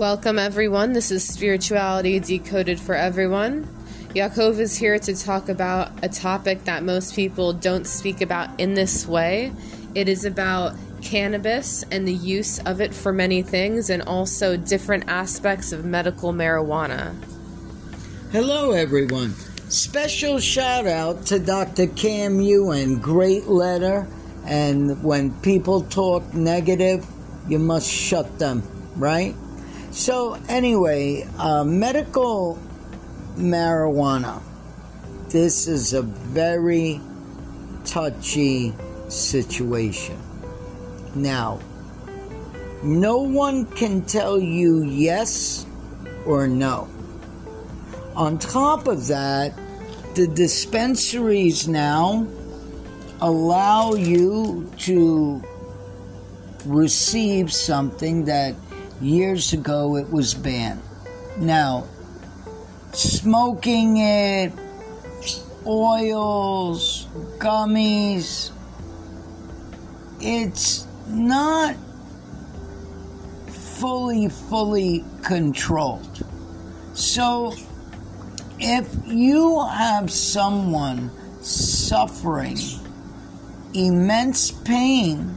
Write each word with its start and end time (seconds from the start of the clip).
Welcome, 0.00 0.38
everyone. 0.38 0.94
This 0.94 1.10
is 1.10 1.28
Spirituality 1.28 2.18
Decoded 2.20 2.80
for 2.80 2.94
Everyone. 2.94 3.68
Yaakov 4.14 4.58
is 4.58 4.74
here 4.74 4.98
to 4.98 5.14
talk 5.14 5.50
about 5.50 5.92
a 6.02 6.08
topic 6.08 6.64
that 6.64 6.82
most 6.82 7.14
people 7.14 7.52
don't 7.52 7.86
speak 7.86 8.22
about 8.22 8.58
in 8.58 8.72
this 8.72 9.06
way. 9.06 9.52
It 9.94 10.08
is 10.08 10.24
about 10.24 10.74
cannabis 11.02 11.82
and 11.90 12.08
the 12.08 12.14
use 12.14 12.60
of 12.60 12.80
it 12.80 12.94
for 12.94 13.12
many 13.12 13.42
things, 13.42 13.90
and 13.90 14.00
also 14.00 14.56
different 14.56 15.04
aspects 15.06 15.70
of 15.70 15.84
medical 15.84 16.32
marijuana. 16.32 17.14
Hello, 18.32 18.70
everyone. 18.70 19.34
Special 19.68 20.38
shout 20.38 20.86
out 20.86 21.26
to 21.26 21.38
Dr. 21.38 21.88
Cam 21.88 22.40
Ewan. 22.40 23.00
Great 23.00 23.48
letter. 23.48 24.08
And 24.46 25.04
when 25.04 25.38
people 25.42 25.82
talk 25.82 26.32
negative, 26.32 27.06
you 27.46 27.58
must 27.58 27.90
shut 27.90 28.38
them, 28.38 28.62
right? 28.96 29.34
So, 29.90 30.38
anyway, 30.48 31.26
uh, 31.38 31.64
medical 31.64 32.58
marijuana. 33.36 34.40
This 35.30 35.66
is 35.66 35.94
a 35.94 36.02
very 36.02 37.00
touchy 37.84 38.72
situation. 39.08 40.18
Now, 41.14 41.60
no 42.82 43.18
one 43.18 43.66
can 43.66 44.02
tell 44.02 44.38
you 44.38 44.84
yes 44.84 45.66
or 46.24 46.46
no. 46.46 46.88
On 48.14 48.38
top 48.38 48.86
of 48.86 49.08
that, 49.08 49.58
the 50.14 50.26
dispensaries 50.28 51.66
now 51.66 52.26
allow 53.20 53.94
you 53.94 54.70
to 54.78 55.42
receive 56.64 57.52
something 57.52 58.24
that 58.26 58.54
years 59.00 59.52
ago 59.52 59.96
it 59.96 60.10
was 60.10 60.34
banned. 60.34 60.82
Now, 61.38 61.86
smoking 62.92 63.96
it, 63.98 64.52
oils, 65.66 67.06
gummies, 67.38 68.50
it's 70.20 70.86
not 71.06 71.76
fully, 73.48 74.28
fully 74.28 75.04
controlled. 75.22 76.26
So, 76.94 77.54
if 78.58 78.94
you 79.06 79.66
have 79.66 80.10
someone 80.10 81.10
suffering 81.40 82.58
immense 83.72 84.50
pain, 84.50 85.34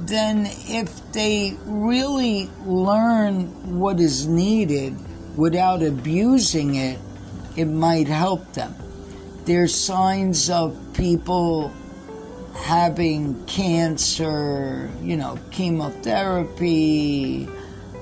then 0.00 0.46
if 0.46 1.12
they 1.12 1.56
really 1.64 2.50
learn 2.64 3.78
what 3.78 3.98
is 4.00 4.26
needed 4.26 4.94
without 5.36 5.82
abusing 5.82 6.74
it, 6.74 6.98
it 7.56 7.66
might 7.66 8.08
help 8.08 8.52
them. 8.52 8.74
There's 9.44 9.74
signs 9.74 10.50
of 10.50 10.76
people 10.94 11.72
having 12.54 13.44
cancer, 13.46 14.90
you 15.02 15.16
know, 15.16 15.38
chemotherapy, 15.50 17.48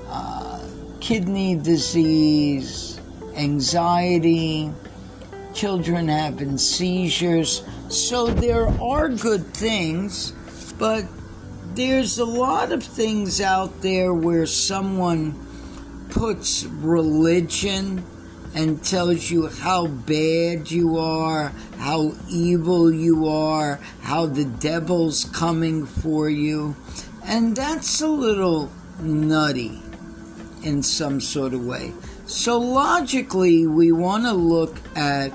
uh, 0.09 0.67
kidney 0.99 1.55
disease, 1.55 2.99
anxiety, 3.35 4.71
children 5.53 6.07
having 6.07 6.57
seizures. 6.57 7.63
So 7.89 8.27
there 8.27 8.67
are 8.81 9.09
good 9.09 9.53
things, 9.53 10.31
but 10.77 11.05
there's 11.75 12.19
a 12.19 12.25
lot 12.25 12.71
of 12.71 12.83
things 12.83 13.41
out 13.41 13.81
there 13.81 14.13
where 14.13 14.45
someone 14.45 15.35
puts 16.09 16.63
religion 16.63 18.05
and 18.55 18.81
tells 18.81 19.29
you 19.29 19.47
how 19.47 19.87
bad 19.87 20.71
you 20.71 20.97
are, 20.97 21.49
how 21.77 22.13
evil 22.29 22.93
you 22.93 23.27
are, 23.27 23.77
how 24.01 24.25
the 24.25 24.45
devil's 24.45 25.25
coming 25.25 25.85
for 25.85 26.29
you. 26.29 26.73
And 27.25 27.53
that's 27.55 27.99
a 27.99 28.07
little 28.07 28.71
nutty 29.01 29.81
in 30.63 30.81
some 30.81 31.19
sort 31.19 31.53
of 31.53 31.65
way. 31.65 31.93
So, 32.25 32.57
logically, 32.57 33.67
we 33.67 33.91
want 33.91 34.23
to 34.23 34.33
look 34.33 34.77
at 34.95 35.29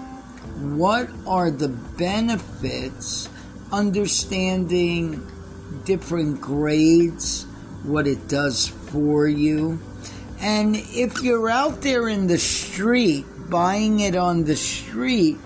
what 0.59 1.11
are 1.27 1.51
the 1.51 1.69
benefits, 1.69 3.29
understanding 3.71 5.31
different 5.85 6.41
grades, 6.41 7.45
what 7.83 8.07
it 8.07 8.29
does 8.29 8.69
for 8.69 9.27
you. 9.27 9.81
And 10.41 10.77
if 10.77 11.23
you're 11.23 11.51
out 11.51 11.83
there 11.83 12.09
in 12.09 12.27
the 12.27 12.39
street 12.39 13.27
buying 13.49 14.01
it 14.01 14.17
on 14.17 14.45
the 14.45 14.57
street, 14.57 15.39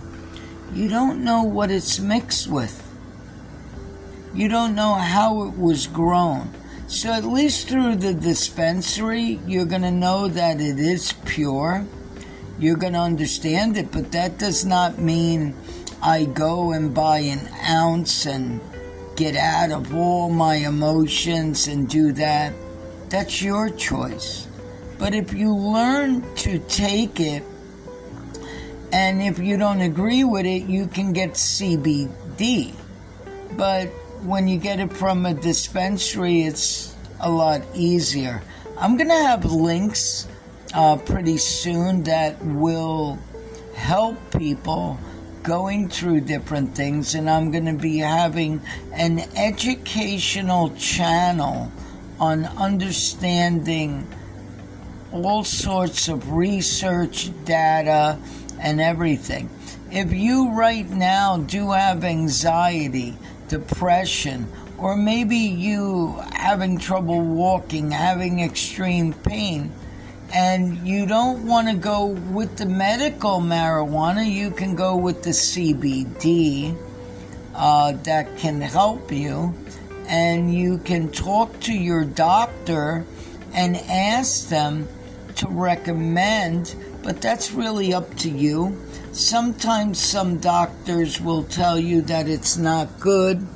you 0.72 0.88
don't 0.88 1.24
know 1.24 1.42
what 1.42 1.70
it's 1.70 1.98
mixed 1.98 2.48
with. 2.48 2.80
You 4.34 4.48
don't 4.48 4.74
know 4.74 4.94
how 4.94 5.44
it 5.44 5.56
was 5.56 5.86
grown. 5.86 6.52
So, 6.86 7.12
at 7.12 7.24
least 7.24 7.68
through 7.68 7.96
the 7.96 8.12
dispensary, 8.12 9.40
you're 9.46 9.64
going 9.64 9.82
to 9.82 9.90
know 9.90 10.28
that 10.28 10.60
it 10.60 10.78
is 10.78 11.14
pure. 11.24 11.86
You're 12.58 12.76
going 12.76 12.92
to 12.92 12.98
understand 12.98 13.78
it, 13.78 13.90
but 13.90 14.12
that 14.12 14.38
does 14.38 14.64
not 14.64 14.98
mean 14.98 15.56
I 16.02 16.24
go 16.24 16.72
and 16.72 16.94
buy 16.94 17.20
an 17.20 17.48
ounce 17.66 18.26
and 18.26 18.60
get 19.16 19.36
out 19.36 19.70
of 19.70 19.94
all 19.94 20.30
my 20.30 20.56
emotions 20.56 21.68
and 21.68 21.88
do 21.88 22.12
that. 22.12 22.52
That's 23.08 23.42
your 23.42 23.70
choice. 23.70 24.48
But 24.98 25.14
if 25.14 25.32
you 25.32 25.54
learn 25.54 26.22
to 26.36 26.58
take 26.60 27.20
it, 27.20 27.42
and 28.92 29.20
if 29.20 29.38
you 29.38 29.56
don't 29.56 29.80
agree 29.80 30.24
with 30.24 30.46
it, 30.46 30.64
you 30.64 30.86
can 30.86 31.12
get 31.12 31.32
CBD. 31.32 32.74
But 33.56 33.86
when 34.22 34.48
you 34.48 34.58
get 34.58 34.80
it 34.80 34.92
from 34.92 35.26
a 35.26 35.34
dispensary, 35.34 36.42
it's 36.42 36.94
a 37.20 37.30
lot 37.30 37.62
easier. 37.74 38.42
I'm 38.78 38.96
going 38.96 39.08
to 39.08 39.14
have 39.14 39.44
links 39.44 40.26
uh, 40.74 40.96
pretty 40.96 41.38
soon 41.38 42.04
that 42.04 42.42
will 42.44 43.18
help 43.74 44.16
people 44.36 44.98
going 45.44 45.88
through 45.90 46.22
different 46.22 46.74
things, 46.74 47.14
and 47.14 47.28
I'm 47.28 47.52
going 47.52 47.66
to 47.66 47.74
be 47.74 47.98
having 47.98 48.62
an 48.94 49.20
educational 49.36 50.70
channel 50.70 51.70
on 52.18 52.46
understanding 52.46 54.08
all 55.12 55.44
sorts 55.44 56.08
of 56.08 56.32
research 56.32 57.30
data 57.44 58.18
and 58.58 58.80
everything. 58.80 59.50
If 59.92 60.12
you 60.12 60.50
right 60.52 60.88
now 60.88 61.36
do 61.36 61.72
have 61.72 62.04
anxiety, 62.04 63.16
depression, 63.48 64.48
or 64.78 64.96
maybe 64.96 65.36
you 65.36 66.18
having 66.32 66.78
trouble 66.78 67.20
walking, 67.20 67.90
having 67.90 68.40
extreme 68.40 69.12
pain, 69.12 69.72
and 70.34 70.84
you 70.84 71.06
don't 71.06 71.46
want 71.46 71.68
to 71.68 71.74
go 71.74 72.06
with 72.06 72.56
the 72.56 72.66
medical 72.66 73.38
marijuana, 73.38 74.28
you 74.28 74.50
can 74.50 74.74
go 74.74 74.96
with 74.96 75.22
the 75.22 75.30
CBD 75.30 76.76
uh, 77.54 77.92
that 78.02 78.36
can 78.36 78.60
help 78.60 79.12
you. 79.12 79.54
And 80.08 80.52
you 80.52 80.78
can 80.78 81.12
talk 81.12 81.60
to 81.60 81.72
your 81.72 82.04
doctor 82.04 83.06
and 83.54 83.76
ask 83.76 84.48
them 84.48 84.88
to 85.36 85.46
recommend, 85.46 86.74
but 87.04 87.22
that's 87.22 87.52
really 87.52 87.94
up 87.94 88.12
to 88.16 88.28
you. 88.28 88.76
Sometimes 89.12 90.00
some 90.00 90.38
doctors 90.38 91.20
will 91.20 91.44
tell 91.44 91.78
you 91.78 92.02
that 92.02 92.28
it's 92.28 92.56
not 92.56 92.98
good, 92.98 93.46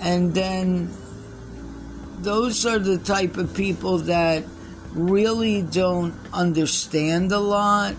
and 0.00 0.32
then 0.32 0.94
those 2.20 2.64
are 2.64 2.78
the 2.78 2.98
type 2.98 3.36
of 3.36 3.52
people 3.52 3.98
that 3.98 4.44
really 4.92 5.62
don't 5.62 6.14
understand 6.32 7.32
a 7.32 7.38
lot 7.38 7.94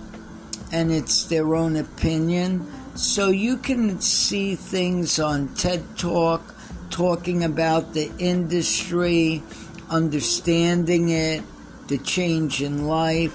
and 0.71 0.91
it's 0.91 1.25
their 1.25 1.55
own 1.55 1.75
opinion. 1.75 2.65
So 2.95 3.29
you 3.29 3.57
can 3.57 4.01
see 4.01 4.55
things 4.55 5.19
on 5.19 5.53
TED 5.55 5.97
Talk 5.97 6.55
talking 6.89 7.43
about 7.43 7.93
the 7.93 8.11
industry, 8.19 9.41
understanding 9.89 11.09
it, 11.09 11.43
the 11.87 11.97
change 11.97 12.61
in 12.61 12.87
life. 12.87 13.33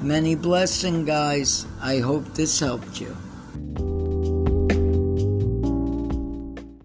Many 0.00 0.34
blessing, 0.34 1.04
guys. 1.04 1.66
I 1.80 1.98
hope 1.98 2.34
this 2.34 2.60
helped 2.60 3.00
you. 3.00 3.16